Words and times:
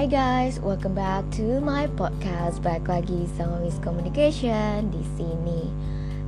Hai 0.00 0.08
guys, 0.08 0.56
welcome 0.64 0.96
back 0.96 1.28
to 1.36 1.60
my 1.60 1.84
podcast. 2.00 2.64
Baik 2.64 2.88
lagi 2.88 3.28
sama 3.36 3.60
Miss 3.60 3.76
Communication 3.84 4.88
di 4.88 5.04
sini. 5.12 5.68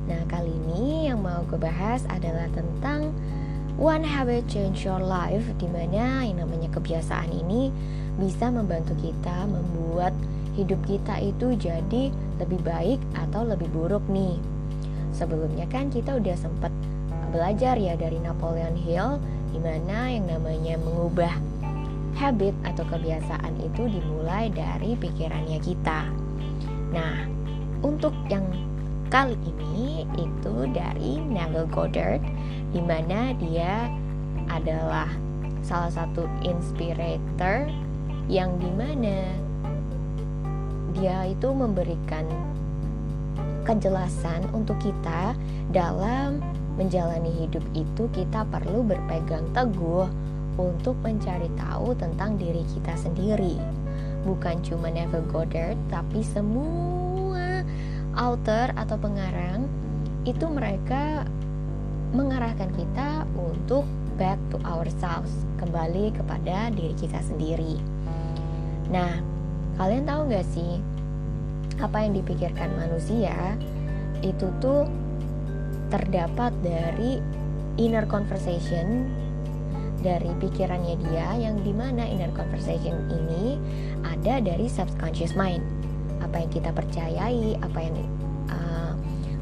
Nah, 0.05 0.21
kali 0.29 0.53
ini 0.53 1.09
yang 1.09 1.25
mau 1.25 1.41
gue 1.49 1.57
bahas 1.57 2.05
adalah 2.05 2.45
tentang 2.53 3.09
One 3.81 4.05
Habit 4.05 4.45
Change 4.45 4.85
Your 4.85 5.01
Life 5.01 5.49
Di 5.57 5.65
mana 5.65 6.21
yang 6.21 6.45
namanya 6.45 6.69
kebiasaan 6.69 7.33
ini 7.33 7.73
bisa 8.21 8.53
membantu 8.53 8.93
kita 9.01 9.49
membuat 9.49 10.13
hidup 10.53 10.77
kita 10.85 11.17
itu 11.17 11.57
jadi 11.57 12.13
lebih 12.37 12.61
baik 12.61 13.01
atau 13.25 13.41
lebih 13.41 13.73
buruk 13.73 14.05
nih 14.05 14.37
Sebelumnya 15.17 15.65
kan 15.65 15.89
kita 15.89 16.21
udah 16.21 16.37
sempet 16.37 16.69
belajar 17.33 17.73
ya 17.81 17.97
dari 17.97 18.21
Napoleon 18.21 18.77
Hill 18.77 19.17
Di 19.49 19.57
mana 19.57 20.13
yang 20.13 20.29
namanya 20.29 20.77
mengubah 20.77 21.52
habit 22.17 22.53
atau 22.65 22.85
kebiasaan 22.87 23.57
itu 23.61 23.89
dimulai 23.89 24.53
dari 24.53 24.93
pikirannya 24.97 25.59
kita. 25.61 26.05
Nah, 26.93 27.25
untuk 27.81 28.13
yang 28.29 28.45
kali 29.09 29.37
ini 29.45 30.09
itu 30.17 30.69
dari 30.73 31.21
Neville 31.21 31.69
Goddard 31.69 32.21
di 32.73 32.81
mana 32.81 33.33
dia 33.37 33.89
adalah 34.49 35.09
salah 35.61 35.89
satu 35.93 36.25
inspirator 36.43 37.69
yang 38.27 38.57
di 38.57 38.71
mana 38.73 39.17
dia 40.93 41.29
itu 41.29 41.49
memberikan 41.49 42.25
kejelasan 43.63 44.43
untuk 44.51 44.77
kita 44.79 45.33
dalam 45.71 46.43
menjalani 46.75 47.31
hidup 47.45 47.63
itu 47.77 48.09
kita 48.11 48.43
perlu 48.49 48.83
berpegang 48.83 49.45
teguh 49.53 50.09
untuk 50.57 50.97
mencari 51.01 51.49
tahu 51.57 51.97
tentang 51.97 52.37
diri 52.37 52.61
kita 52.73 52.93
sendiri. 52.97 53.57
Bukan 54.23 54.63
cuma 54.63 54.87
Neville 54.87 55.27
Goddard, 55.27 55.77
tapi 55.91 56.23
semua 56.23 57.65
author 58.13 58.71
atau 58.77 58.95
pengarang 58.95 59.65
itu 60.23 60.45
mereka 60.47 61.27
mengarahkan 62.13 62.69
kita 62.77 63.25
untuk 63.35 63.83
back 64.15 64.37
to 64.53 64.61
ourselves, 64.61 65.33
kembali 65.57 66.13
kepada 66.13 66.69
diri 66.69 66.93
kita 66.93 67.17
sendiri. 67.25 67.81
Nah, 68.93 69.17
kalian 69.81 70.05
tahu 70.05 70.29
gak 70.29 70.45
sih 70.53 70.77
apa 71.81 72.05
yang 72.05 72.13
dipikirkan 72.13 72.69
manusia 72.77 73.57
itu 74.21 74.45
tuh 74.61 74.85
terdapat 75.89 76.53
dari 76.61 77.17
inner 77.81 78.05
conversation 78.05 79.09
dari 80.03 80.29
pikirannya 80.43 80.99
dia 81.07 81.39
yang 81.39 81.55
di 81.63 81.71
mana 81.71 82.03
inner 82.03 82.29
conversation 82.35 82.93
ini 83.07 83.55
ada 84.03 84.43
dari 84.43 84.67
subconscious 84.67 85.33
mind. 85.33 85.63
Apa 86.19 86.43
yang 86.43 86.51
kita 86.51 86.69
percayai 86.75 87.55
apa 87.63 87.79
yang 87.79 87.95
uh, 88.51 88.93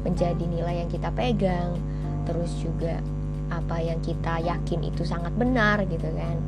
menjadi 0.06 0.40
nilai 0.46 0.86
yang 0.86 0.90
kita 0.90 1.10
pegang 1.10 1.74
terus 2.22 2.54
juga 2.62 3.02
apa 3.50 3.82
yang 3.82 3.98
kita 4.00 4.38
yakin 4.40 4.86
itu 4.86 5.02
sangat 5.02 5.34
benar 5.34 5.82
gitu 5.90 6.06
kan. 6.14 6.38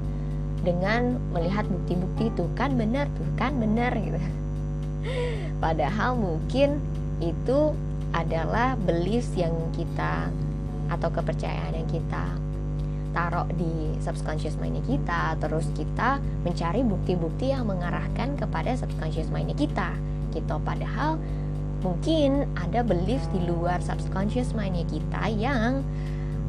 Dengan 0.62 1.19
melihat 1.35 1.67
bukti-bukti 1.69 2.31
itu 2.31 2.47
kan 2.55 2.79
benar 2.79 3.11
tuh 3.19 3.27
kan 3.35 3.59
benar 3.59 3.92
gitu. 3.98 4.17
Padahal 5.62 6.15
mungkin 6.17 6.79
itu 7.19 7.75
adalah 8.15 8.79
beliefs 8.79 9.35
yang 9.35 9.53
kita 9.75 10.31
atau 10.87 11.11
kepercayaan 11.11 11.75
yang 11.75 11.91
kita 11.91 12.39
taruh 13.15 13.47
di 13.55 13.95
subconscious 14.03 14.59
mind 14.59 14.83
kita 14.84 15.39
terus 15.39 15.70
kita 15.73 16.19
mencari 16.43 16.83
bukti-bukti 16.83 17.55
yang 17.55 17.70
mengarahkan 17.70 18.34
kepada 18.34 18.75
subconscious 18.75 19.31
mind 19.31 19.55
kita 19.55 19.95
gitu. 20.35 20.58
Padahal 20.61 21.17
mungkin 21.80 22.51
ada 22.58 22.83
belief 22.83 23.23
di 23.30 23.47
luar 23.47 23.79
subconscious 23.80 24.53
mind 24.53 24.83
kita 24.91 25.30
yang 25.30 25.86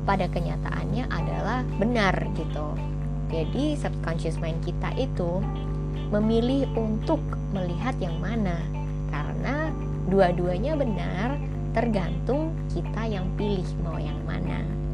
pada 0.03 0.25
kenyataannya 0.27 1.05
adalah 1.07 1.61
benar 1.77 2.17
gitu. 2.33 2.73
Jadi 3.29 3.77
subconscious 3.77 4.41
mind 4.41 4.59
kita 4.65 4.89
itu 4.97 5.39
memilih 6.09 6.69
untuk 6.77 7.21
melihat 7.53 7.93
yang 8.01 8.17
mana 8.21 8.57
karena 9.09 9.69
dua-duanya 10.09 10.77
benar 10.77 11.37
tergantung 11.73 12.53
kita 12.71 13.09
yang 13.09 13.25
pilih 13.35 13.65
mau 13.83 13.97
yang 13.97 14.17
mana 14.23 14.84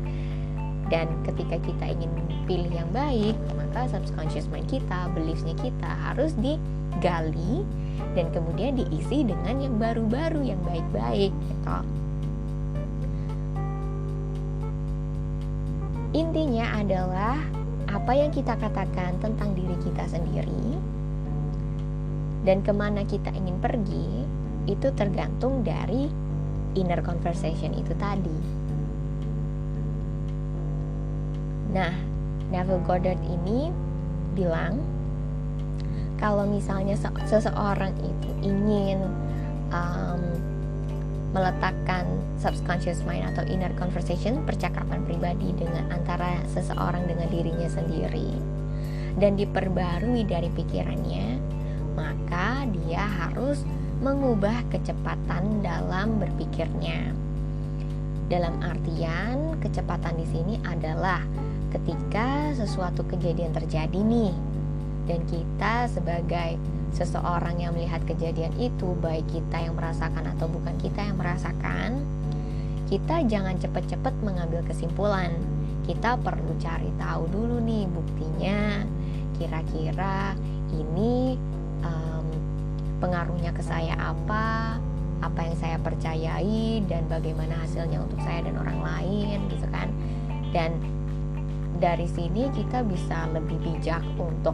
dan 0.91 1.07
ketika 1.23 1.55
kita 1.63 1.85
ingin 1.95 2.11
pilih 2.43 2.69
yang 2.69 2.89
baik 2.91 3.33
maka 3.55 3.87
subconscious 3.87 4.51
mind 4.51 4.67
kita 4.67 5.07
beliefsnya 5.15 5.55
kita 5.55 5.87
harus 5.87 6.35
digali 6.37 7.63
dan 8.11 8.27
kemudian 8.35 8.75
diisi 8.75 9.23
dengan 9.23 9.63
yang 9.63 9.75
baru-baru 9.79 10.43
yang 10.43 10.59
baik-baik 10.67 11.31
gitu 11.31 11.77
intinya 16.11 16.75
adalah 16.75 17.39
apa 17.87 18.11
yang 18.11 18.35
kita 18.35 18.59
katakan 18.59 19.15
tentang 19.23 19.55
diri 19.55 19.79
kita 19.79 20.03
sendiri 20.11 20.75
dan 22.43 22.59
ke 22.65 22.73
mana 22.75 23.07
kita 23.07 23.31
ingin 23.31 23.55
pergi 23.63 24.27
itu 24.69 24.93
tergantung 24.93 25.65
dari 25.65 26.09
inner 26.77 27.01
conversation 27.01 27.73
itu 27.73 27.93
tadi. 27.97 28.60
Nah, 31.71 31.91
Neville 32.51 32.83
Goddard 32.83 33.19
ini 33.23 33.71
bilang 34.35 34.79
kalau 36.19 36.45
misalnya 36.45 36.93
seseorang 37.25 37.95
itu 37.97 38.29
ingin 38.45 39.01
um, 39.73 40.21
meletakkan 41.31 42.05
subconscious 42.37 43.01
mind 43.07 43.31
atau 43.33 43.47
inner 43.47 43.71
conversation 43.79 44.43
percakapan 44.43 45.01
pribadi 45.07 45.55
dengan 45.55 45.87
antara 45.89 46.43
seseorang 46.51 47.07
dengan 47.07 47.31
dirinya 47.31 47.71
sendiri 47.71 48.35
dan 49.15 49.39
diperbarui 49.39 50.27
dari 50.27 50.51
pikirannya 50.51 51.39
maka 51.95 52.67
dia 52.67 53.03
harus 53.03 53.63
mengubah 54.01 54.65
kecepatan 54.73 55.61
dalam 55.61 56.17
berpikirnya. 56.17 57.13
Dalam 58.31 58.63
artian 58.63 59.59
kecepatan 59.59 60.15
di 60.15 60.25
sini 60.25 60.55
adalah 60.63 61.21
ketika 61.71 62.51
sesuatu 62.53 63.07
kejadian 63.07 63.55
terjadi 63.55 63.95
nih 63.95 64.35
dan 65.07 65.19
kita 65.27 65.87
sebagai 65.87 66.59
seseorang 66.91 67.63
yang 67.63 67.71
melihat 67.71 68.03
kejadian 68.03 68.51
itu 68.59 68.91
baik 68.99 69.23
kita 69.31 69.63
yang 69.63 69.73
merasakan 69.79 70.27
atau 70.35 70.51
bukan 70.51 70.75
kita 70.83 70.99
yang 71.07 71.15
merasakan 71.15 72.03
kita 72.91 73.23
jangan 73.23 73.55
cepat-cepat 73.55 74.11
mengambil 74.19 74.59
kesimpulan. 74.67 75.31
Kita 75.87 76.19
perlu 76.19 76.51
cari 76.59 76.91
tahu 76.99 77.23
dulu 77.31 77.63
nih 77.63 77.87
buktinya. 77.87 78.83
Kira-kira 79.39 80.35
ini 80.75 81.39
um, 81.87 82.27
pengaruhnya 82.99 83.55
ke 83.55 83.63
saya 83.63 83.95
apa 83.95 84.75
apa 85.23 85.39
yang 85.39 85.55
saya 85.55 85.79
percayai 85.79 86.83
dan 86.91 87.07
bagaimana 87.07 87.63
hasilnya 87.63 88.03
untuk 88.03 88.19
saya 88.27 88.43
dan 88.43 88.59
orang 88.59 88.83
lain 88.83 89.39
gitu 89.47 89.71
kan. 89.71 89.87
Dan 90.51 90.75
dari 91.81 92.05
sini 92.05 92.45
kita 92.53 92.85
bisa 92.85 93.25
lebih 93.33 93.57
bijak 93.57 94.05
untuk 94.21 94.53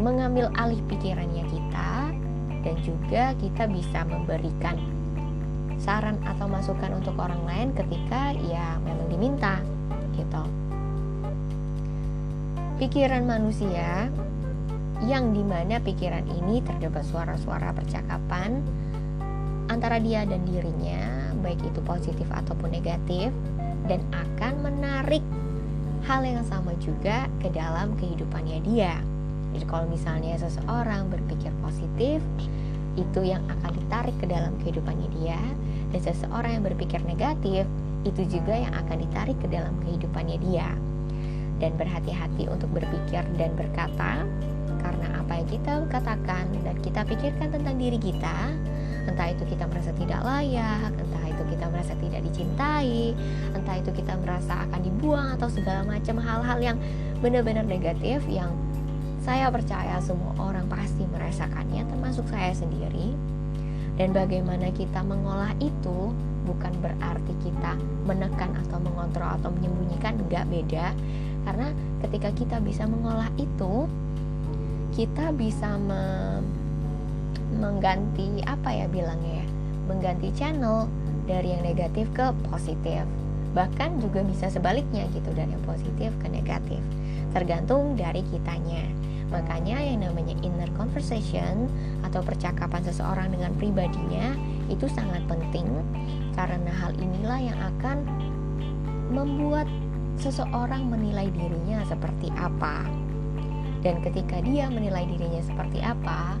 mengambil 0.00 0.48
alih 0.56 0.80
pikirannya 0.88 1.44
kita 1.44 1.92
dan 2.64 2.76
juga 2.80 3.36
kita 3.36 3.68
bisa 3.68 4.00
memberikan 4.08 4.80
saran 5.76 6.16
atau 6.24 6.48
masukan 6.48 6.96
untuk 6.96 7.20
orang 7.20 7.44
lain 7.44 7.68
ketika 7.76 8.32
ya 8.48 8.80
memang 8.80 9.12
diminta 9.12 9.60
gitu. 10.16 10.42
Pikiran 12.80 13.28
manusia 13.28 14.08
yang 15.04 15.36
di 15.36 15.44
mana 15.44 15.84
pikiran 15.84 16.24
ini 16.32 16.64
terdapat 16.64 17.04
suara-suara 17.04 17.76
percakapan 17.76 18.64
antara 19.68 20.00
dia 20.00 20.24
dan 20.24 20.48
dirinya 20.48 21.34
baik 21.44 21.60
itu 21.60 21.82
positif 21.84 22.26
ataupun 22.32 22.72
negatif 22.72 23.28
dan 23.90 24.00
akan 24.14 24.52
menarik 24.62 25.22
hal 26.02 26.26
yang 26.26 26.42
sama 26.46 26.74
juga 26.82 27.30
ke 27.38 27.48
dalam 27.50 27.94
kehidupannya 27.98 28.58
dia. 28.66 28.98
Jadi 29.52 29.64
kalau 29.68 29.86
misalnya 29.86 30.34
seseorang 30.40 31.12
berpikir 31.12 31.52
positif, 31.60 32.18
itu 32.96 33.20
yang 33.24 33.40
akan 33.48 33.72
ditarik 33.72 34.16
ke 34.20 34.26
dalam 34.28 34.52
kehidupannya 34.60 35.08
dia 35.16 35.40
dan 35.96 36.00
seseorang 36.00 36.60
yang 36.60 36.64
berpikir 36.64 37.00
negatif 37.08 37.64
itu 38.02 38.22
juga 38.28 38.52
yang 38.52 38.72
akan 38.74 38.96
ditarik 39.00 39.36
ke 39.40 39.48
dalam 39.48 39.72
kehidupannya 39.86 40.36
dia 40.42 40.68
dan 41.62 41.72
berhati-hati 41.78 42.50
untuk 42.50 42.68
berpikir 42.74 43.22
dan 43.38 43.50
berkata 43.54 44.26
karena 44.82 45.06
apa 45.22 45.32
yang 45.38 45.48
kita 45.48 45.72
katakan 45.88 46.44
dan 46.66 46.76
kita 46.82 47.00
pikirkan 47.06 47.48
tentang 47.54 47.76
diri 47.78 47.96
kita 47.96 48.50
entah 49.06 49.28
itu 49.30 49.44
kita 49.46 49.64
merasa 49.70 49.94
tidak 49.96 50.20
layak 50.26 50.90
entah 50.98 51.21
itu 51.32 51.42
kita 51.56 51.66
merasa 51.72 51.96
tidak 51.96 52.20
dicintai 52.28 53.16
entah 53.56 53.76
itu 53.80 53.90
kita 53.92 54.14
merasa 54.20 54.68
akan 54.68 54.80
dibuang 54.84 55.28
atau 55.34 55.48
segala 55.48 55.82
macam 55.88 56.20
hal-hal 56.20 56.58
yang 56.60 56.76
benar-benar 57.24 57.64
negatif 57.64 58.20
yang 58.28 58.52
Saya 59.22 59.54
percaya 59.54 60.02
semua 60.02 60.34
orang 60.42 60.66
pasti 60.66 61.06
merasakannya, 61.06 61.86
termasuk 61.86 62.26
saya 62.26 62.50
sendiri. 62.58 63.14
Dan 63.94 64.10
bagaimana 64.10 64.74
kita 64.74 64.98
mengolah 65.06 65.54
itu 65.62 66.10
bukan 66.42 66.74
berarti 66.82 67.30
kita 67.46 67.78
menekan 68.02 68.50
atau 68.66 68.82
mengontrol 68.82 69.30
atau 69.38 69.54
menyembunyikan, 69.54 70.18
enggak 70.18 70.42
beda. 70.50 70.90
Karena 71.46 71.70
ketika 72.02 72.34
kita 72.34 72.58
bisa 72.66 72.82
mengolah 72.82 73.30
itu, 73.38 73.86
kita 74.90 75.30
bisa 75.38 75.78
me 75.78 76.02
mengganti 77.52 78.42
apa 78.42 78.74
ya 78.74 78.90
bilangnya 78.90 79.44
ya, 79.44 79.48
mengganti 79.86 80.34
channel 80.34 80.90
dari 81.28 81.54
yang 81.54 81.62
negatif 81.62 82.08
ke 82.12 82.30
positif. 82.50 83.04
Bahkan 83.52 84.00
juga 84.00 84.24
bisa 84.24 84.48
sebaliknya 84.48 85.04
gitu 85.12 85.28
dari 85.36 85.52
yang 85.52 85.64
positif 85.64 86.10
ke 86.20 86.26
negatif. 86.28 86.80
Tergantung 87.36 87.94
dari 87.94 88.24
kitanya. 88.32 88.84
Makanya 89.32 89.80
yang 89.80 90.04
namanya 90.04 90.36
inner 90.44 90.68
conversation 90.76 91.68
atau 92.04 92.20
percakapan 92.20 92.84
seseorang 92.84 93.32
dengan 93.32 93.52
pribadinya 93.56 94.36
itu 94.68 94.88
sangat 94.92 95.24
penting. 95.28 95.68
Karena 96.32 96.72
hal 96.72 96.96
inilah 96.96 97.40
yang 97.40 97.58
akan 97.60 98.04
membuat 99.12 99.68
seseorang 100.20 100.88
menilai 100.88 101.28
dirinya 101.32 101.84
seperti 101.88 102.32
apa. 102.36 102.84
Dan 103.84 104.00
ketika 104.00 104.40
dia 104.40 104.70
menilai 104.70 105.04
dirinya 105.08 105.42
seperti 105.42 105.82
apa 105.82 106.38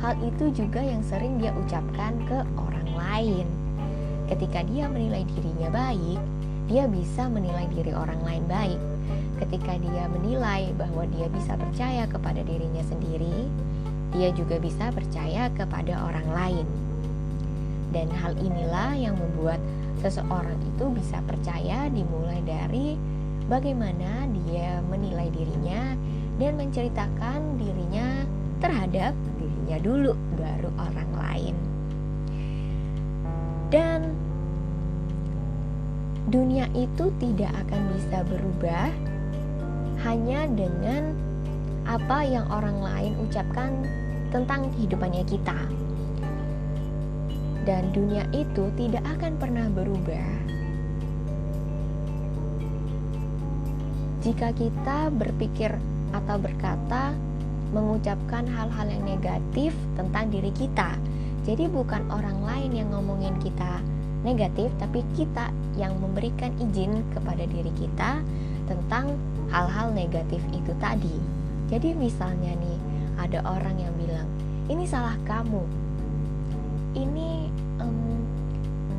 hal 0.00 0.16
itu 0.24 0.64
juga 0.64 0.80
yang 0.80 1.04
sering 1.04 1.36
dia 1.36 1.52
ucapkan 1.52 2.16
ke 2.24 2.38
orang 2.56 2.88
lain 2.96 3.46
ketika 4.30 4.62
dia 4.62 4.86
menilai 4.86 5.26
dirinya 5.26 5.68
baik 5.68 6.22
dia 6.70 6.86
bisa 6.86 7.26
menilai 7.26 7.66
diri 7.74 7.90
orang 7.90 8.22
lain 8.22 8.46
baik. 8.46 8.78
Ketika 9.42 9.74
dia 9.82 10.06
menilai 10.06 10.70
bahwa 10.78 11.02
dia 11.10 11.26
bisa 11.26 11.58
percaya 11.58 12.06
kepada 12.06 12.46
dirinya 12.46 12.86
sendiri, 12.86 13.50
dia 14.14 14.30
juga 14.30 14.62
bisa 14.62 14.94
percaya 14.94 15.50
kepada 15.58 15.98
orang 15.98 16.30
lain. 16.30 16.66
Dan 17.90 18.06
hal 18.22 18.38
inilah 18.38 18.94
yang 18.94 19.18
membuat 19.18 19.58
seseorang 19.98 20.54
itu 20.62 20.86
bisa 20.94 21.18
percaya 21.26 21.90
dimulai 21.90 22.38
dari 22.46 22.94
bagaimana 23.50 24.30
dia 24.46 24.78
menilai 24.86 25.26
dirinya 25.34 25.98
dan 26.38 26.54
menceritakan 26.54 27.58
dirinya 27.58 28.22
terhadap 28.62 29.10
dirinya 29.42 29.78
dulu 29.82 30.14
baru 30.38 30.70
orang 30.78 31.10
lain. 31.18 31.69
Dan 33.70 34.18
dunia 36.26 36.66
itu 36.74 37.10
tidak 37.22 37.54
akan 37.66 37.82
bisa 37.94 38.18
berubah 38.26 38.90
hanya 40.02 40.50
dengan 40.50 41.14
apa 41.86 42.26
yang 42.26 42.46
orang 42.50 42.82
lain 42.82 43.12
ucapkan 43.22 43.86
tentang 44.34 44.70
kehidupannya 44.74 45.22
kita. 45.22 45.58
Dan 47.62 47.94
dunia 47.94 48.26
itu 48.34 48.74
tidak 48.74 49.06
akan 49.06 49.38
pernah 49.38 49.66
berubah 49.70 50.50
jika 54.20 54.52
kita 54.52 55.08
berpikir 55.16 55.72
atau 56.12 56.36
berkata 56.36 57.16
mengucapkan 57.72 58.44
hal-hal 58.44 58.86
yang 58.90 59.04
negatif 59.06 59.72
tentang 59.96 60.28
diri 60.28 60.52
kita. 60.52 60.98
Jadi 61.48 61.72
bukan 61.72 62.04
orang 62.12 62.44
lain 62.44 62.70
yang 62.76 62.88
ngomongin 62.92 63.32
kita 63.40 63.80
negatif, 64.20 64.68
tapi 64.76 65.00
kita 65.16 65.48
yang 65.80 65.96
memberikan 65.96 66.52
izin 66.60 67.00
kepada 67.16 67.48
diri 67.48 67.72
kita 67.80 68.20
tentang 68.68 69.16
hal-hal 69.48 69.90
negatif 69.90 70.44
itu 70.52 70.72
tadi. 70.78 71.16
Jadi 71.72 71.96
misalnya 71.96 72.52
nih, 72.60 72.78
ada 73.16 73.40
orang 73.48 73.76
yang 73.80 73.94
bilang, 73.96 74.28
"Ini 74.68 74.84
salah 74.84 75.16
kamu. 75.24 75.62
Ini 76.94 77.30
um, 77.80 78.20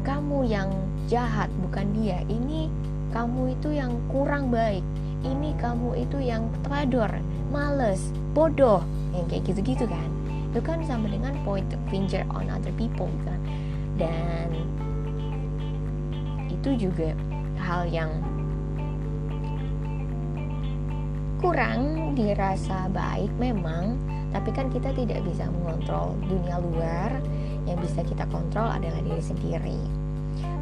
kamu 0.01 0.47
yang 0.49 0.69
jahat, 1.07 1.51
bukan 1.61 1.85
dia. 1.95 2.23
Ini 2.25 2.71
kamu 3.11 3.53
itu 3.59 3.69
yang 3.75 3.93
kurang 4.09 4.49
baik. 4.49 4.83
Ini 5.21 5.53
kamu 5.61 6.03
itu 6.03 6.17
yang 6.19 6.49
telador, 6.65 7.11
males, 7.53 8.11
bodoh." 8.33 8.81
Yang 9.11 9.25
kayak 9.29 9.43
gitu-gitu 9.51 9.85
kan. 9.87 10.10
Itu 10.51 10.59
kan 10.59 10.83
sama 10.83 11.07
dengan 11.07 11.31
point 11.47 11.67
finger 11.87 12.27
on 12.35 12.51
other 12.51 12.75
people 12.75 13.07
kan. 13.23 13.39
Dan 13.95 14.51
itu 16.51 16.87
juga 16.87 17.15
hal 17.55 17.87
yang 17.87 18.11
kurang 21.39 22.13
dirasa 22.13 22.85
baik 22.91 23.31
memang 23.39 23.97
tapi 24.31 24.49
kan 24.55 24.71
kita 24.71 24.95
tidak 24.95 25.23
bisa 25.27 25.47
mengontrol 25.51 26.15
dunia 26.27 26.59
luar. 26.59 27.11
Yang 27.63 27.87
bisa 27.87 27.99
kita 28.03 28.25
kontrol 28.27 28.67
adalah 28.67 28.99
diri 29.05 29.21
sendiri. 29.21 29.79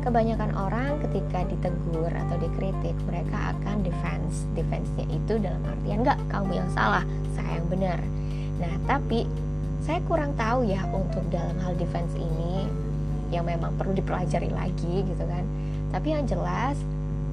Kebanyakan 0.04 0.52
orang 0.58 1.00
ketika 1.08 1.48
ditegur 1.48 2.12
atau 2.12 2.36
dikritik 2.38 2.98
mereka 3.08 3.56
akan 3.56 3.86
defense. 3.86 4.46
Defense-nya 4.54 5.06
itu 5.08 5.40
dalam 5.40 5.62
artian 5.64 6.04
enggak 6.04 6.20
kamu 6.28 6.60
yang 6.60 6.70
salah 6.74 7.06
saya 7.34 7.62
yang 7.62 7.68
benar. 7.72 8.00
Nah 8.60 8.74
tapi 8.90 9.30
saya 9.80 10.00
kurang 10.06 10.36
tahu 10.36 10.68
ya 10.68 10.84
untuk 10.92 11.24
dalam 11.32 11.56
hal 11.64 11.74
defense 11.80 12.12
ini 12.16 12.68
yang 13.30 13.46
memang 13.46 13.78
perlu 13.78 13.94
dipelajari 13.94 14.50
lagi 14.52 15.06
gitu 15.06 15.24
kan. 15.26 15.46
Tapi 15.90 16.14
yang 16.14 16.26
jelas 16.30 16.78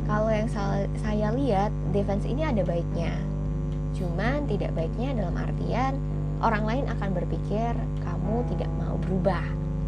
kalau 0.06 0.31
yang 0.31 0.48
saya 1.02 1.28
lihat 1.34 1.75
defense 1.90 2.25
ini 2.25 2.46
ada 2.46 2.62
baiknya. 2.62 3.12
Cuman 3.96 4.46
tidak 4.46 4.76
baiknya 4.76 5.16
dalam 5.16 5.34
artian 5.34 5.98
orang 6.44 6.64
lain 6.69 6.84
akan 6.87 7.10
berpikir 7.16 7.72
kamu 8.04 8.44
tidak 8.54 8.70
mau 8.76 8.94
berubah 9.00 9.44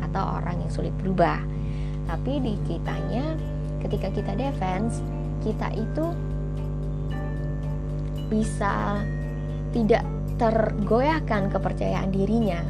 atau 0.08 0.40
orang 0.40 0.58
yang 0.64 0.72
sulit 0.72 0.94
berubah. 1.00 1.38
Tapi 2.08 2.40
di 2.40 2.54
kitanya 2.64 3.36
ketika 3.84 4.08
kita 4.10 4.32
defense 4.34 4.98
kita 5.44 5.70
itu 5.76 6.06
bisa 8.28 9.00
tidak 9.70 10.04
tergoyahkan 10.38 11.50
kepercayaan 11.50 12.14
dirinya. 12.14 12.62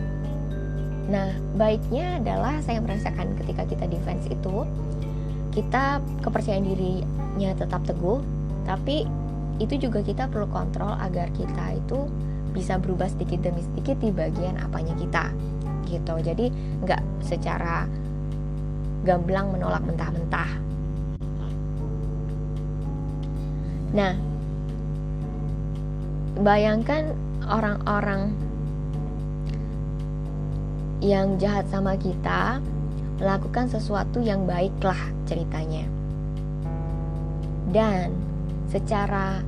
Nah 1.08 1.36
baiknya 1.56 2.20
adalah 2.20 2.60
saya 2.64 2.80
merasakan 2.80 3.36
ketika 3.36 3.68
kita 3.68 3.84
defense 3.88 4.24
itu 4.28 4.64
kita 5.52 6.00
kepercayaan 6.24 6.64
dirinya 6.64 7.50
tetap 7.56 7.84
teguh 7.84 8.20
tapi 8.64 9.08
itu 9.58 9.74
juga 9.76 10.04
kita 10.04 10.28
perlu 10.28 10.48
kontrol 10.52 10.96
agar 11.00 11.28
kita 11.34 11.76
itu 11.76 12.08
bisa 12.52 12.80
berubah 12.80 13.08
sedikit 13.12 13.44
demi 13.44 13.60
sedikit 13.60 14.00
di 14.00 14.12
bagian 14.12 14.56
apanya 14.60 14.96
kita 14.96 15.32
gitu. 15.88 16.16
Jadi 16.20 16.48
nggak 16.84 17.02
secara 17.24 17.84
gamblang 19.04 19.52
menolak 19.52 19.84
mentah-mentah. 19.84 20.50
Nah 23.92 24.12
bayangkan 26.38 27.27
orang-orang 27.48 28.36
yang 31.00 31.40
jahat 31.40 31.64
sama 31.72 31.96
kita 31.96 32.60
melakukan 33.18 33.66
sesuatu 33.66 34.22
yang 34.22 34.46
baiklah 34.46 34.98
ceritanya. 35.26 35.88
Dan 37.72 38.14
secara 38.70 39.42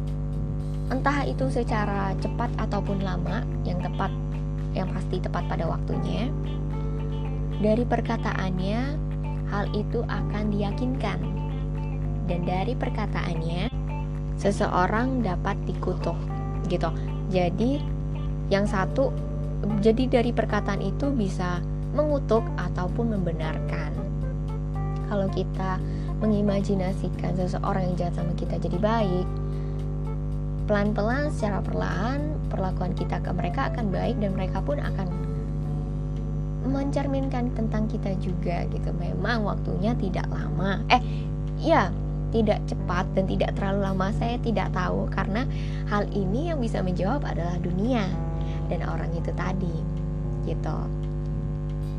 entah 0.91 1.23
itu 1.23 1.47
secara 1.53 2.17
cepat 2.19 2.51
ataupun 2.59 3.05
lama, 3.05 3.47
yang 3.63 3.79
tepat 3.79 4.11
yang 4.75 4.91
pasti 4.91 5.23
tepat 5.23 5.47
pada 5.51 5.67
waktunya. 5.67 6.31
Dari 7.61 7.85
perkataannya, 7.85 8.81
hal 9.53 9.65
itu 9.77 10.01
akan 10.07 10.45
diyakinkan. 10.49 11.19
Dan 12.31 12.47
dari 12.47 12.73
perkataannya, 12.79 13.69
seseorang 14.39 15.21
dapat 15.21 15.59
dikutuk 15.67 16.17
gitu. 16.71 16.89
Jadi 17.31 17.79
yang 18.51 18.67
satu 18.67 19.15
jadi 19.79 20.21
dari 20.21 20.31
perkataan 20.35 20.83
itu 20.83 21.15
bisa 21.15 21.63
mengutuk 21.95 22.43
ataupun 22.59 23.15
membenarkan. 23.19 23.95
Kalau 25.11 25.27
kita 25.31 25.79
mengimajinasikan 26.23 27.35
seseorang 27.35 27.91
yang 27.91 27.97
jahat 27.97 28.15
sama 28.19 28.33
kita 28.39 28.59
jadi 28.59 28.79
baik, 28.79 29.27
pelan-pelan 30.71 31.35
secara 31.35 31.59
perlahan 31.63 32.31
perlakuan 32.47 32.95
kita 32.95 33.19
ke 33.23 33.31
mereka 33.35 33.71
akan 33.75 33.91
baik 33.91 34.19
dan 34.19 34.31
mereka 34.35 34.59
pun 34.63 34.79
akan 34.79 35.09
mencerminkan 36.67 37.51
tentang 37.57 37.91
kita 37.91 38.15
juga 38.23 38.67
gitu. 38.71 38.91
Memang 38.95 39.47
waktunya 39.47 39.97
tidak 39.99 40.31
lama. 40.31 40.79
Eh, 40.93 41.03
ya, 41.59 41.91
tidak 42.31 42.63
cepat 42.67 43.07
dan 43.15 43.27
tidak 43.27 43.51
terlalu 43.59 43.87
lama 43.87 44.09
saya 44.17 44.39
tidak 44.43 44.71
tahu 44.71 45.11
karena 45.11 45.47
hal 45.91 46.07
ini 46.15 46.51
yang 46.51 46.59
bisa 46.63 46.83
menjawab 46.83 47.27
adalah 47.27 47.59
dunia 47.59 48.07
dan 48.71 48.87
orang 48.87 49.11
itu 49.15 49.31
tadi 49.35 49.77
gitu. 50.47 50.79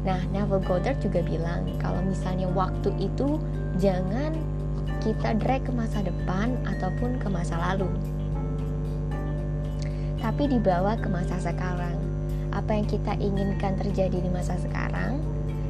Nah, 0.01 0.17
Neville 0.33 0.65
Goddard 0.65 0.97
juga 0.97 1.21
bilang 1.21 1.67
kalau 1.77 2.01
misalnya 2.01 2.50
waktu 2.50 2.89
itu 2.97 3.38
jangan 3.77 4.33
kita 5.01 5.38
drag 5.38 5.65
ke 5.65 5.73
masa 5.73 6.01
depan 6.01 6.57
ataupun 6.65 7.21
ke 7.21 7.27
masa 7.29 7.57
lalu. 7.57 7.89
tapi 10.21 10.45
dibawa 10.45 10.93
ke 11.01 11.09
masa 11.09 11.33
sekarang. 11.41 11.97
Apa 12.53 12.77
yang 12.77 12.85
kita 12.85 13.17
inginkan 13.17 13.73
terjadi 13.81 14.21
di 14.21 14.29
masa 14.29 14.53
sekarang, 14.61 15.17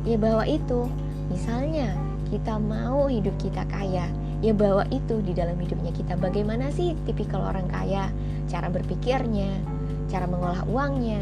ya 0.03 0.19
bawa 0.19 0.43
itu. 0.43 0.91
Misalnya, 1.31 1.95
kita 2.27 2.59
mau 2.59 3.07
hidup 3.07 3.31
kita 3.39 3.63
kaya, 3.71 4.11
ya 4.41 4.53
bawa 4.57 4.83
itu 4.89 5.21
di 5.21 5.38
dalam 5.38 5.55
hidupnya 5.62 5.93
kita. 5.93 6.17
Bagaimana 6.17 6.74
sih 6.74 6.98
tipikal 7.05 7.45
orang 7.45 7.69
kaya? 7.69 8.10
Cara 8.50 8.67
berpikirnya, 8.67 9.53
cara 10.10 10.25
mengolah 10.25 10.65
uangnya, 10.67 11.21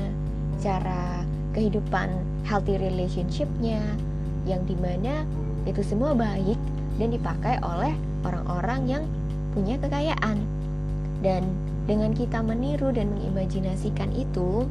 cara 0.63 1.23
kehidupan 1.51 2.09
healthy 2.47 2.79
relationshipnya, 2.79 3.83
yang 4.47 4.63
di 4.65 4.73
mana 4.79 5.27
itu 5.67 5.83
semua 5.83 6.15
baik 6.15 6.57
dan 6.97 7.11
dipakai 7.11 7.59
oleh 7.61 7.93
orang-orang 8.23 8.81
yang 8.87 9.03
punya 9.51 9.75
kekayaan. 9.77 10.39
Dan 11.19 11.43
dengan 11.83 12.15
kita 12.15 12.39
meniru 12.39 12.95
dan 12.95 13.11
mengimajinasikan 13.11 14.15
itu, 14.15 14.63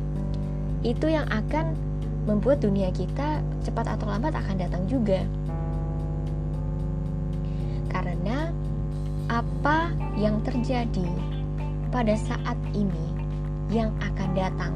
itu 0.81 1.07
yang 1.11 1.29
akan 1.29 1.77
membuat 2.25 2.65
dunia 2.65 2.89
kita 2.93 3.41
cepat 3.65 3.99
atau 3.99 4.09
lambat 4.09 4.33
akan 4.37 4.57
datang 4.57 4.85
juga. 4.89 5.25
Apa 9.59 9.91
yang 10.15 10.39
terjadi 10.47 11.11
pada 11.91 12.15
saat 12.15 12.55
ini 12.79 13.11
yang 13.75 13.91
akan 13.99 14.31
datang. 14.39 14.71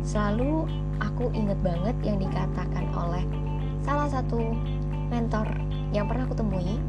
Selalu 0.00 0.64
aku 1.04 1.28
inget 1.36 1.60
banget 1.60 1.92
yang 2.00 2.16
dikatakan 2.16 2.88
oleh 2.96 3.28
salah 3.84 4.08
satu 4.08 4.40
mentor 5.12 5.44
yang 5.92 6.08
pernah 6.08 6.24
aku 6.24 6.32
temui. 6.32 6.80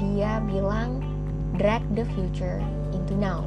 Dia 0.00 0.40
bilang 0.40 1.04
drag 1.60 1.84
the 1.92 2.08
future 2.16 2.64
into 2.96 3.12
now. 3.12 3.44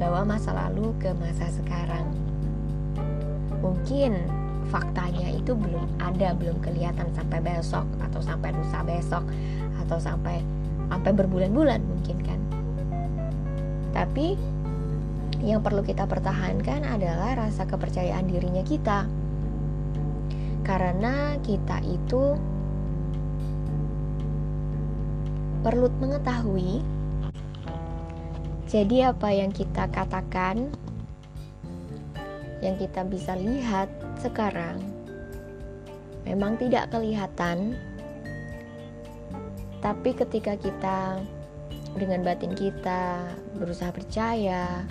Bawa 0.00 0.24
masa 0.24 0.56
lalu 0.56 0.96
ke 0.96 1.12
masa 1.20 1.44
sekarang. 1.60 2.08
Mungkin 3.60 4.16
faktanya 4.72 5.28
itu 5.28 5.52
belum 5.52 6.00
ada 6.00 6.32
belum 6.32 6.56
kelihatan 6.64 7.12
sampai 7.12 7.36
besok 7.44 7.84
atau 8.00 8.24
sampai 8.24 8.56
lusa 8.56 8.80
besok 8.80 9.28
atau 9.84 10.00
sampai 10.00 10.40
sampai 10.90 11.14
berbulan-bulan 11.14 11.80
mungkin 11.86 12.18
kan. 12.20 12.40
Tapi 13.94 14.34
yang 15.40 15.64
perlu 15.64 15.80
kita 15.80 16.04
pertahankan 16.04 16.84
adalah 16.84 17.46
rasa 17.46 17.64
kepercayaan 17.64 18.28
dirinya 18.28 18.66
kita. 18.66 19.08
Karena 20.66 21.40
kita 21.40 21.80
itu 21.86 22.36
perlu 25.60 25.92
mengetahui 26.00 26.80
jadi 28.70 29.12
apa 29.12 29.28
yang 29.34 29.52
kita 29.52 29.90
katakan 29.92 30.72
yang 32.64 32.78
kita 32.80 33.04
bisa 33.04 33.36
lihat 33.36 33.90
sekarang 34.16 34.80
memang 36.24 36.56
tidak 36.56 36.88
kelihatan 36.88 37.76
tapi 39.80 40.12
ketika 40.12 40.56
kita 40.56 41.20
dengan 41.96 42.22
batin 42.22 42.54
kita 42.54 43.26
berusaha 43.58 43.90
percaya 43.90 44.86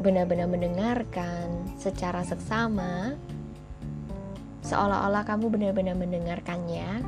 benar-benar 0.00 0.48
mendengarkan 0.48 1.76
secara 1.76 2.24
seksama 2.24 3.18
seolah-olah 4.70 5.26
kamu 5.26 5.50
benar-benar 5.50 5.98
mendengarkannya. 5.98 7.02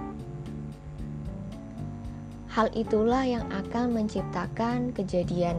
Hal 2.53 2.69
itulah 2.77 3.25
yang 3.25 3.49
akan 3.49 3.97
menciptakan 3.97 4.93
kejadian 4.93 5.57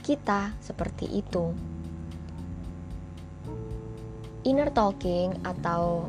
kita 0.00 0.54
seperti 0.64 1.20
itu. 1.20 1.52
Inner 4.48 4.72
talking 4.72 5.36
atau 5.44 6.08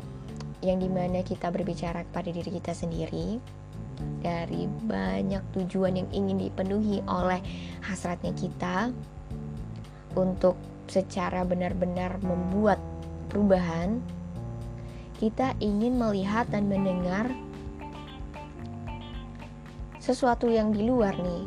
yang 0.60 0.78
di 0.80 0.88
mana 0.88 1.24
kita 1.24 1.48
berbicara 1.48 2.04
kepada 2.08 2.28
diri 2.32 2.50
kita 2.60 2.72
sendiri 2.76 3.40
dari 4.20 4.68
banyak 4.88 5.40
tujuan 5.56 5.96
yang 5.96 6.08
ingin 6.12 6.48
dipenuhi 6.48 7.04
oleh 7.08 7.40
hasratnya 7.84 8.32
kita 8.36 8.92
untuk 10.16 10.56
secara 10.88 11.44
benar-benar 11.46 12.18
membuat 12.20 12.80
perubahan 13.30 14.00
kita 15.20 15.52
ingin 15.60 16.00
melihat 16.00 16.48
dan 16.48 16.64
mendengar 16.64 17.28
sesuatu 20.00 20.48
yang 20.48 20.72
di 20.72 20.88
luar 20.88 21.12
nih, 21.12 21.44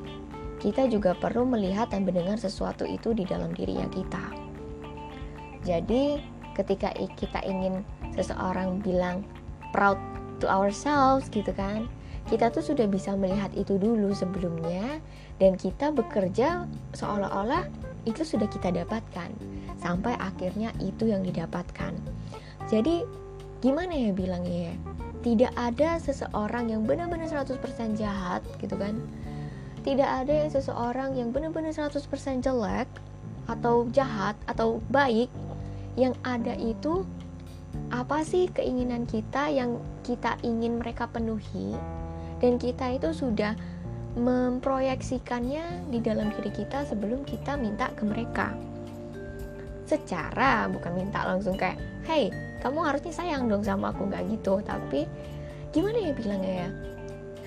kita 0.61 0.85
juga 0.85 1.17
perlu 1.17 1.41
melihat 1.41 1.89
dan 1.89 2.05
mendengar 2.05 2.37
sesuatu 2.37 2.85
itu 2.85 3.17
di 3.17 3.25
dalam 3.25 3.49
dirinya 3.49 3.89
kita. 3.89 4.23
Jadi, 5.65 6.21
ketika 6.53 6.93
kita 7.17 7.41
ingin 7.49 7.81
seseorang 8.13 8.81
bilang 8.81 9.25
proud 9.73 9.97
to 10.37 10.45
ourselves 10.45 11.27
gitu 11.33 11.49
kan, 11.53 11.89
kita 12.31 12.47
tuh 12.53 12.63
sudah 12.63 12.87
bisa 12.87 13.13
melihat 13.19 13.51
itu 13.53 13.75
dulu 13.75 14.15
sebelumnya 14.15 15.03
dan 15.43 15.59
kita 15.59 15.91
bekerja 15.91 16.69
seolah-olah 16.95 17.67
itu 18.07 18.23
sudah 18.23 18.47
kita 18.47 18.71
dapatkan 18.71 19.31
sampai 19.79 20.15
akhirnya 20.19 20.71
itu 20.79 21.11
yang 21.11 21.23
didapatkan. 21.23 21.91
Jadi 22.71 23.03
gimana 23.59 23.91
ya 23.91 24.11
bilangnya 24.15 24.71
ya? 24.71 24.75
Tidak 25.23 25.53
ada 25.55 25.99
seseorang 25.99 26.71
yang 26.71 26.83
benar-benar 26.83 27.31
100% 27.31 27.59
jahat 27.95 28.43
gitu 28.59 28.75
kan. 28.75 28.99
Tidak 29.83 30.07
ada 30.07 30.31
yang 30.31 30.51
seseorang 30.51 31.15
yang 31.15 31.35
benar-benar 31.35 31.75
100% 31.75 32.07
jelek 32.43 32.87
atau 33.51 33.87
jahat 33.91 34.39
atau 34.47 34.79
baik 34.91 35.27
yang 35.99 36.15
ada 36.23 36.55
itu 36.55 37.03
apa 37.93 38.25
sih 38.25 38.49
keinginan 38.49 39.05
kita 39.05 39.53
yang 39.53 39.77
kita 40.01 40.41
ingin 40.41 40.81
mereka 40.81 41.05
penuhi? 41.05 41.77
Dan 42.41 42.57
kita 42.57 42.89
itu 42.97 43.13
sudah 43.13 43.53
memproyeksikannya 44.17 45.93
di 45.93 46.01
dalam 46.01 46.33
diri 46.33 46.49
kita 46.49 46.89
sebelum 46.89 47.21
kita 47.21 47.53
minta 47.53 47.93
ke 47.93 48.01
mereka. 48.01 48.49
Secara 49.85 50.65
bukan 50.73 50.97
minta 50.97 51.21
langsung 51.21 51.53
kayak 51.53 51.77
hey 52.09 52.33
kamu 52.65 52.81
harusnya 52.81 53.13
sayang 53.13 53.45
dong 53.45 53.61
sama 53.61 53.93
aku 53.93 54.09
nggak 54.09 54.25
gitu. 54.41 54.57
Tapi 54.65 55.05
gimana 55.69 56.01
ya 56.01 56.11
bilangnya 56.17 56.53
ya? 56.65 56.69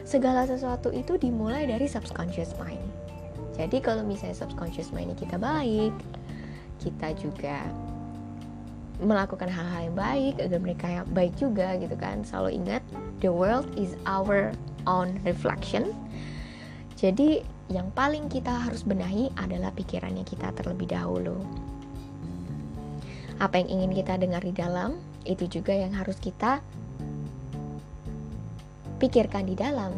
Segala 0.06 0.46
sesuatu 0.46 0.94
itu 0.94 1.18
dimulai 1.18 1.66
dari 1.66 1.90
subconscious 1.90 2.54
mind. 2.62 2.86
Jadi 3.58 3.82
kalau 3.82 4.06
misalnya 4.06 4.38
subconscious 4.38 4.94
mind 4.94 5.18
kita 5.18 5.42
baik 5.42 5.90
kita 6.78 7.18
juga 7.18 7.66
melakukan 9.02 9.52
hal-hal 9.52 9.92
yang 9.92 9.96
baik 9.96 10.34
agar 10.40 10.60
mereka 10.60 10.88
baik 11.12 11.36
juga 11.36 11.76
gitu 11.76 11.96
kan. 12.00 12.24
Selalu 12.24 12.64
ingat 12.64 12.82
the 13.20 13.28
world 13.28 13.68
is 13.76 13.92
our 14.08 14.52
own 14.88 15.20
reflection. 15.28 15.92
Jadi 16.96 17.44
yang 17.68 17.92
paling 17.92 18.30
kita 18.32 18.48
harus 18.48 18.86
benahi 18.86 19.28
adalah 19.36 19.74
pikirannya 19.74 20.24
kita 20.24 20.54
terlebih 20.56 20.88
dahulu. 20.88 21.36
Apa 23.36 23.60
yang 23.60 23.80
ingin 23.82 23.92
kita 23.92 24.16
dengar 24.16 24.40
di 24.40 24.54
dalam 24.56 24.96
itu 25.28 25.44
juga 25.44 25.76
yang 25.76 25.92
harus 25.92 26.16
kita 26.16 26.64
pikirkan 28.96 29.44
di 29.44 29.52
dalam. 29.58 29.92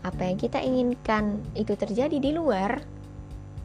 Apa 0.00 0.24
yang 0.24 0.40
kita 0.40 0.60
inginkan 0.60 1.40
itu 1.52 1.76
terjadi 1.76 2.16
di 2.16 2.32
luar 2.32 2.80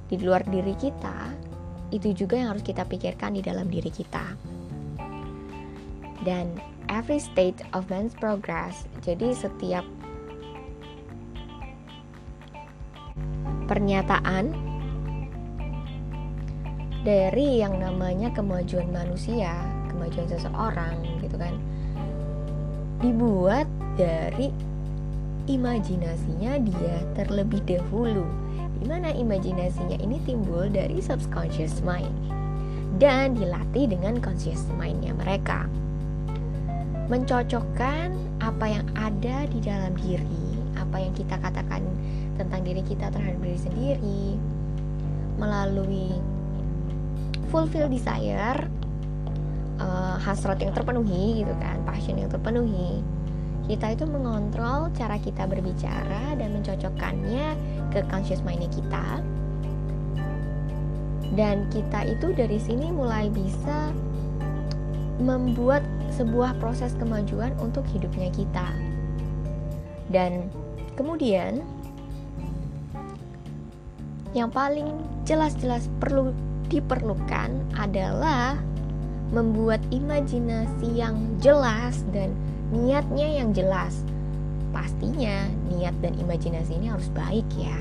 di 0.10 0.18
luar 0.18 0.42
diri 0.50 0.74
kita 0.74 1.49
itu 1.90 2.14
juga 2.14 2.38
yang 2.38 2.54
harus 2.54 2.66
kita 2.66 2.86
pikirkan 2.86 3.38
di 3.38 3.42
dalam 3.42 3.70
diri 3.70 3.90
kita 3.90 4.38
dan 6.22 6.54
every 6.90 7.18
state 7.18 7.62
of 7.74 7.88
man's 7.90 8.14
progress 8.18 8.86
jadi 9.02 9.34
setiap 9.34 9.86
pernyataan 13.70 14.70
dari 17.06 17.64
yang 17.64 17.80
namanya 17.80 18.28
kemajuan 18.36 18.92
manusia, 18.92 19.56
kemajuan 19.88 20.28
seseorang 20.28 21.00
gitu 21.24 21.38
kan. 21.40 21.56
Dibuat 23.00 23.70
dari 23.96 24.52
imajinasinya 25.48 26.60
dia 26.60 26.98
terlebih 27.16 27.64
dahulu. 27.64 28.28
Di 28.80 28.86
mana 28.88 29.12
imajinasinya 29.12 30.00
ini 30.00 30.18
timbul 30.24 30.72
dari 30.72 31.04
subconscious 31.04 31.84
mind 31.84 32.12
dan 33.00 33.36
dilatih 33.36 33.92
dengan 33.92 34.24
conscious 34.24 34.66
mindnya 34.80 35.12
mereka. 35.16 35.68
Mencocokkan 37.12 38.16
apa 38.40 38.66
yang 38.66 38.88
ada 38.96 39.48
di 39.52 39.60
dalam 39.60 39.92
diri, 40.00 40.58
apa 40.80 41.04
yang 41.04 41.12
kita 41.12 41.36
katakan 41.38 41.84
tentang 42.40 42.64
diri 42.64 42.80
kita 42.88 43.12
terhadap 43.12 43.40
diri 43.44 43.60
sendiri 43.60 44.24
melalui 45.36 46.16
fulfill 47.52 47.92
desire 47.92 48.68
uh, 49.80 50.16
hasrat 50.22 50.60
yang 50.64 50.72
terpenuhi 50.72 51.44
gitu 51.44 51.54
kan 51.60 51.82
passion 51.84 52.16
yang 52.16 52.32
terpenuhi 52.32 53.04
kita 53.70 53.94
itu 53.94 54.06
mengontrol 54.10 54.90
cara 54.98 55.22
kita 55.22 55.46
berbicara 55.46 56.34
dan 56.38 56.50
mencocokkannya 56.58 57.48
ke 57.90 58.06
conscious 58.10 58.42
mindnya 58.46 58.70
kita 58.70 59.22
dan 61.38 61.70
kita 61.70 62.10
itu 62.10 62.34
dari 62.34 62.58
sini 62.58 62.90
mulai 62.90 63.30
bisa 63.30 63.94
membuat 65.22 65.84
sebuah 66.16 66.58
proses 66.58 66.96
kemajuan 66.98 67.54
untuk 67.62 67.86
hidupnya 67.92 68.32
kita. 68.34 68.68
Dan 70.10 70.50
kemudian 70.98 71.62
yang 74.34 74.50
paling 74.50 74.90
jelas-jelas 75.26 75.86
perlu 76.02 76.34
diperlukan 76.70 77.56
adalah 77.78 78.58
membuat 79.30 79.82
imajinasi 79.94 80.98
yang 80.98 81.38
jelas 81.38 82.02
dan 82.10 82.34
niatnya 82.74 83.42
yang 83.42 83.54
jelas. 83.54 84.02
Pastinya 84.70 85.50
niat 85.72 85.96
dan 86.02 86.14
imajinasi 86.18 86.78
ini 86.78 86.94
harus 86.94 87.10
baik 87.14 87.46
ya. 87.58 87.78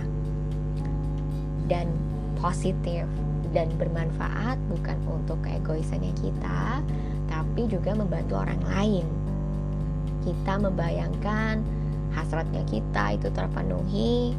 Dan 1.68 1.92
positif 2.40 3.04
dan 3.52 3.68
bermanfaat 3.76 4.57
bukan 4.73 4.99
untuk 5.09 5.40
keegoisannya 5.45 6.12
kita, 6.21 6.80
tapi 7.28 7.68
juga 7.68 7.97
membantu 7.97 8.40
orang 8.40 8.62
lain. 8.73 9.07
Kita 10.25 10.61
membayangkan 10.61 11.61
hasratnya 12.12 12.64
kita 12.68 13.21
itu 13.21 13.28
terpenuhi 13.33 14.33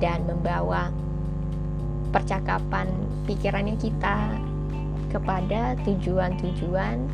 dan 0.00 0.24
membawa 0.28 0.92
percakapan 2.12 2.88
pikirannya 3.24 3.76
kita 3.76 4.36
kepada 5.10 5.76
tujuan-tujuan 5.84 7.08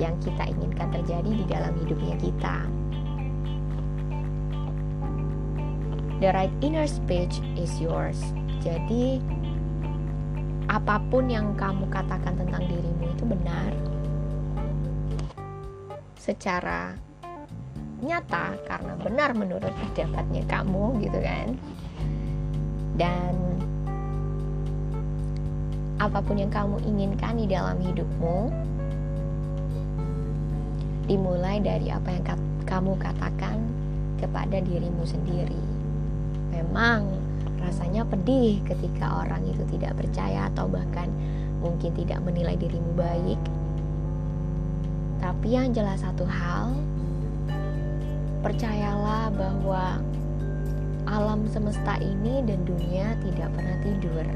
yang 0.00 0.14
kita 0.24 0.48
inginkan 0.48 0.88
terjadi 0.88 1.30
di 1.30 1.44
dalam 1.44 1.72
hidupnya 1.84 2.16
kita. 2.16 2.81
The 6.22 6.30
right 6.30 6.54
inner 6.62 6.86
speech 6.86 7.42
is 7.58 7.82
yours. 7.82 8.14
Jadi, 8.62 9.18
apa 10.70 11.02
pun 11.10 11.26
yang 11.26 11.58
kamu 11.58 11.90
katakan 11.90 12.38
tentang 12.38 12.62
dirimu 12.70 13.10
itu 13.10 13.26
benar. 13.26 13.74
Secara 16.14 16.94
nyata 18.06 18.54
karena 18.70 18.94
benar 19.02 19.34
menurut 19.34 19.74
pendapatnya 19.74 20.46
kamu 20.46 21.02
gitu 21.02 21.18
kan. 21.18 21.58
Dan 22.94 23.34
apa 25.98 26.22
pun 26.22 26.38
yang 26.38 26.54
kamu 26.54 26.86
inginkan 26.86 27.34
di 27.34 27.50
dalam 27.50 27.82
hidupmu 27.82 28.46
dimulai 31.10 31.58
dari 31.58 31.90
apa 31.90 32.14
yang 32.14 32.24
kamu 32.62 32.94
katakan 33.02 33.58
kepada 34.22 34.62
dirimu 34.62 35.02
sendiri 35.02 35.71
memang 36.52 37.08
rasanya 37.58 38.04
pedih 38.04 38.60
ketika 38.68 39.24
orang 39.24 39.42
itu 39.48 39.64
tidak 39.72 39.96
percaya 39.96 40.52
atau 40.52 40.68
bahkan 40.68 41.08
mungkin 41.64 41.94
tidak 41.96 42.20
menilai 42.20 42.58
dirimu 42.58 42.92
baik. 42.94 43.40
Tapi 45.22 45.48
yang 45.54 45.70
jelas 45.70 46.02
satu 46.02 46.26
hal, 46.26 46.74
percayalah 48.42 49.30
bahwa 49.30 50.02
alam 51.06 51.46
semesta 51.46 51.94
ini 52.02 52.42
dan 52.42 52.66
dunia 52.66 53.14
tidak 53.22 53.48
pernah 53.54 53.78
tidur. 53.86 54.26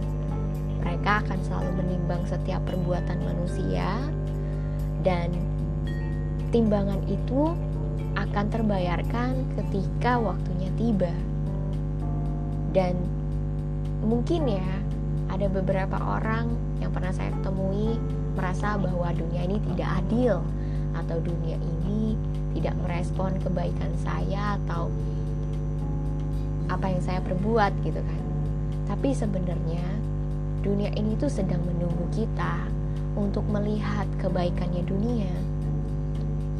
Mereka 0.86 1.26
akan 1.26 1.38
selalu 1.42 1.70
menimbang 1.82 2.22
setiap 2.30 2.62
perbuatan 2.62 3.18
manusia 3.26 3.98
dan 5.02 5.34
timbangan 6.54 7.02
itu 7.10 7.50
akan 8.14 8.46
terbayarkan 8.48 9.42
ketika 9.58 10.22
waktunya 10.22 10.70
tiba. 10.78 11.10
Dan 12.76 12.92
mungkin 14.04 14.44
ya 14.44 14.68
ada 15.32 15.48
beberapa 15.48 15.96
orang 15.96 16.52
yang 16.84 16.92
pernah 16.92 17.08
saya 17.08 17.32
temui 17.40 17.96
merasa 18.36 18.76
bahwa 18.76 19.08
dunia 19.16 19.48
ini 19.48 19.56
tidak 19.72 20.04
adil 20.04 20.44
atau 20.92 21.16
dunia 21.24 21.56
ini 21.56 22.20
tidak 22.52 22.76
merespon 22.84 23.32
kebaikan 23.40 23.88
saya 24.04 24.60
atau 24.60 24.92
apa 26.68 26.92
yang 26.92 27.00
saya 27.00 27.24
perbuat 27.24 27.72
gitu 27.80 28.04
kan. 28.04 28.22
Tapi 28.92 29.16
sebenarnya 29.16 29.84
dunia 30.60 30.92
ini 31.00 31.16
tuh 31.16 31.32
sedang 31.32 31.64
menunggu 31.64 32.04
kita 32.12 32.60
untuk 33.16 33.48
melihat 33.48 34.04
kebaikannya 34.20 34.84
dunia. 34.84 35.32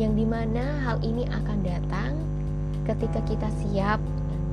Yang 0.01 0.13
di 0.17 0.25
mana 0.25 0.65
hal 0.81 0.97
ini 1.05 1.29
akan 1.29 1.59
datang 1.61 2.17
ketika 2.89 3.21
kita 3.29 3.49
siap 3.61 4.01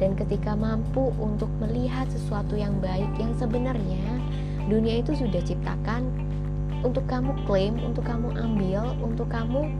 dan 0.01 0.17
ketika 0.17 0.57
mampu 0.57 1.13
untuk 1.21 1.49
melihat 1.61 2.09
sesuatu 2.09 2.57
yang 2.57 2.73
baik 2.81 3.09
yang 3.21 3.33
sebenarnya 3.37 4.21
dunia 4.65 5.03
itu 5.03 5.13
sudah 5.13 5.41
ciptakan 5.43 6.07
untuk 6.83 7.07
kamu 7.07 7.31
klaim, 7.47 7.79
untuk 7.79 8.03
kamu 8.03 8.35
ambil, 8.35 8.91
untuk 8.99 9.31
kamu 9.31 9.71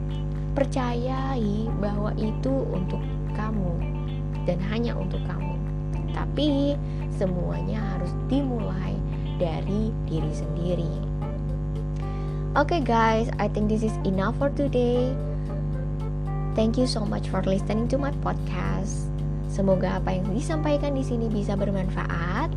percayai 0.56 1.68
bahwa 1.84 2.16
itu 2.16 2.54
untuk 2.72 3.02
kamu 3.36 3.74
dan 4.48 4.58
hanya 4.72 4.96
untuk 4.96 5.20
kamu. 5.28 5.56
Tapi 6.16 6.80
semuanya 7.12 7.82
harus 7.96 8.12
dimulai 8.32 8.96
dari 9.42 9.92
diri 10.08 10.32
sendiri. 10.32 10.94
Oke 12.54 12.78
okay 12.78 12.82
guys, 12.86 13.28
I 13.42 13.50
think 13.50 13.68
this 13.68 13.82
is 13.82 13.96
enough 14.06 14.38
for 14.38 14.54
today. 14.54 15.10
Thank 16.54 16.78
you 16.78 16.86
so 16.86 17.02
much 17.02 17.34
for 17.34 17.42
listening 17.42 17.90
to 17.90 17.98
my 17.98 18.14
podcast. 18.22 19.13
Semoga 19.54 20.02
apa 20.02 20.18
yang 20.18 20.26
disampaikan 20.34 20.98
di 20.98 21.06
sini 21.06 21.30
bisa 21.30 21.54
bermanfaat. 21.54 22.50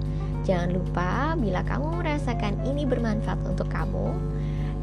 Jangan 0.48 0.72
lupa 0.72 1.36
bila 1.36 1.60
kamu 1.60 2.00
merasakan 2.00 2.56
ini 2.64 2.88
bermanfaat 2.88 3.36
untuk 3.44 3.68
kamu, 3.68 4.16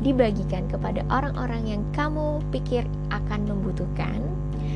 dibagikan 0.06 0.70
kepada 0.70 1.02
orang-orang 1.10 1.66
yang 1.66 1.82
kamu 1.98 2.38
pikir 2.54 2.86
akan 3.10 3.50
membutuhkan. 3.50 4.22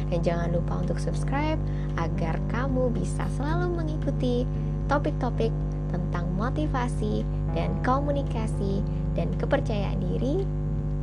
Dan 0.10 0.26
jangan 0.26 0.50
lupa 0.50 0.82
untuk 0.82 0.98
subscribe 0.98 1.62
agar 2.02 2.42
kamu 2.50 2.90
bisa 2.90 3.30
selalu 3.38 3.86
mengikuti 3.86 4.50
topik-topik 4.90 5.54
tentang 5.94 6.26
motivasi 6.34 7.22
dan 7.54 7.70
komunikasi 7.86 8.82
dan 9.14 9.30
kepercayaan 9.38 10.02
diri 10.02 10.42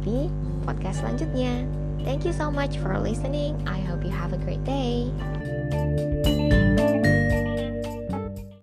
di 0.02 0.26
podcast 0.66 0.98
selanjutnya. 1.06 1.62
Thank 2.02 2.26
you 2.26 2.34
so 2.34 2.50
much 2.50 2.82
for 2.82 2.98
listening. 2.98 3.54
I 3.70 3.78
hope 3.80 4.02
you 4.02 4.12
have 4.12 4.34
a 4.34 4.40
great 4.42 4.66
day. 4.66 5.08
Música 5.74 6.63